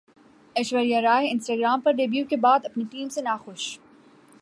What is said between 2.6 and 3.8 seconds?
اپنی ٹیم سے ناخوش